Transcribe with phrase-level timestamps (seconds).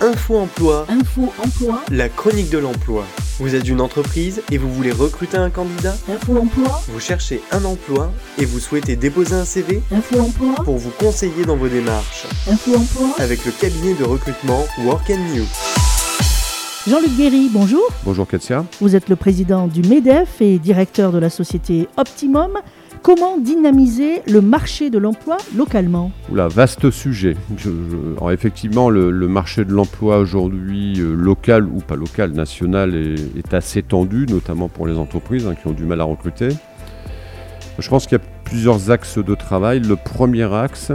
[0.00, 3.04] Info Emploi, Info Emploi, la chronique de l'emploi.
[3.40, 7.64] Vous êtes une entreprise et vous voulez recruter un candidat Info Emploi, Vous cherchez un
[7.64, 12.26] emploi et vous souhaitez déposer un CV Info Emploi, pour vous conseiller dans vos démarches
[12.48, 13.08] Info Emploi.
[13.18, 15.44] avec le cabinet de recrutement Work and New.
[16.86, 17.82] Jean-Luc Guéry, bonjour.
[18.04, 18.64] Bonjour Katia.
[18.80, 22.52] Vous êtes le président du MEDEF et directeur de la société Optimum.
[23.02, 27.36] Comment dynamiser le marché de l'emploi localement Oula, vaste sujet.
[28.30, 34.26] Effectivement, le, marché de l'emploi aujourd'hui, euh, local ou pas local, national, est, assez tendu,
[34.28, 36.48] notamment pour les entreprises hein, qui ont du mal à recruter.
[37.78, 39.80] Je pense qu'il y a plusieurs axes de travail.
[39.80, 40.92] Le premier axe,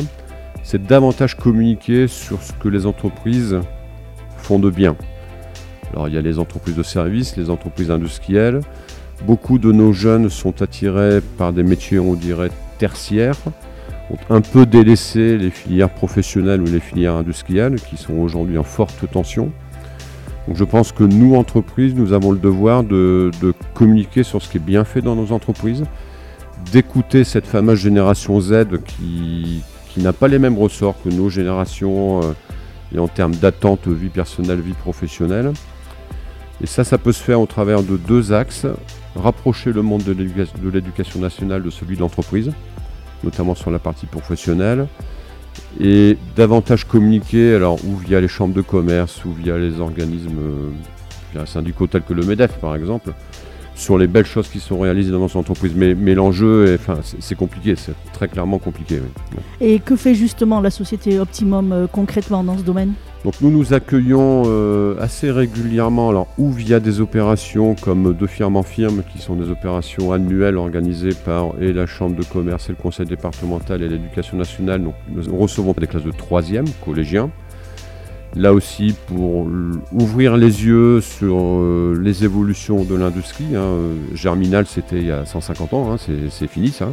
[0.64, 3.60] c'est davantage communiquer sur ce que les entreprises
[4.38, 4.96] font de bien.
[5.94, 8.62] Alors il y a les entreprises de services, les entreprises industrielles.
[9.26, 13.38] Beaucoup de nos jeunes sont attirés par des métiers, on dirait, tertiaires,
[14.12, 18.64] ont un peu délaissé les filières professionnelles ou les filières industrielles qui sont aujourd'hui en
[18.64, 19.52] forte tension.
[20.48, 23.32] Donc je pense que nous, entreprises, nous avons le devoir de,
[23.74, 25.84] communiquer sur ce qui est bien fait dans nos entreprises,
[26.72, 32.22] d'écouter cette fameuse génération Z qui, qui n'a pas les mêmes ressorts que nos générations
[32.24, 32.34] euh,
[32.94, 35.54] et en termes d'attente vie personnelle, vie professionnelle.
[36.62, 38.66] Et ça, ça peut se faire au travers de deux axes.
[39.16, 42.52] Rapprocher le monde de l'éduca- de l'éducation nationale de celui de l'entreprise,
[43.24, 44.88] notamment sur la partie professionnelle,
[45.80, 50.72] et davantage communiquer, ou via les chambres de commerce, ou via les organismes
[51.36, 53.14] euh, syndicaux tels que le MEDEF par exemple,
[53.76, 55.74] sur les belles choses qui sont réalisées dans notre entreprise.
[55.76, 56.80] Mais, l'enjeu,
[57.20, 59.02] c'est compliqué, c'est très clairement compliqué.
[59.62, 62.94] Et que fait justement la société Optimum euh, concrètement dans ce domaine?
[63.24, 68.58] Donc nous nous accueillons euh, assez régulièrement, alors ou via des opérations comme de firme
[68.58, 72.74] en firme, qui sont des opérations annuelles organisées par et la Chambre de commerce et
[72.74, 74.84] le Conseil départemental et l'éducation nationale.
[74.84, 77.30] Donc nous recevons des classes de 3e, collégiens.
[78.36, 79.48] Là aussi pour
[79.92, 83.56] ouvrir les yeux sur euh, les évolutions de l'industrie.
[83.56, 83.60] hein.
[83.60, 85.98] Euh, Germinal c'était il y a 150 ans, hein,
[86.30, 86.90] c'est fini ça.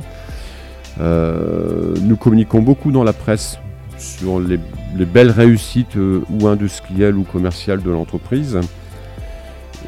[1.00, 3.58] Nous communiquons beaucoup dans la presse
[4.00, 4.58] sur les,
[4.96, 8.58] les belles réussites euh, ou industrielles ou commerciales de l'entreprise.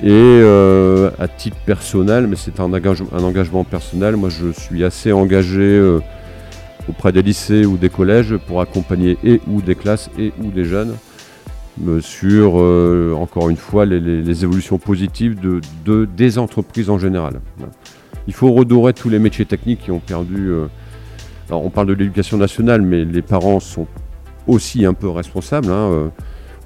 [0.03, 4.85] Et euh, à titre personnel, mais c'est un, engage- un engagement personnel, moi je suis
[4.85, 6.01] assez engagé euh,
[6.89, 10.65] auprès des lycées ou des collèges pour accompagner et ou des classes et ou des
[10.65, 10.95] jeunes
[12.01, 12.57] sur,
[13.17, 17.41] encore une fois, les, évolutions positives de, de- des entreprises en général.
[18.27, 20.51] Il faut redorer tous les métiers techniques qui ont perdu...
[21.53, 23.87] alors on parle de l'éducation nationale, mais les parents sont
[24.47, 25.69] aussi un peu responsables.
[25.71, 26.09] hein, euh.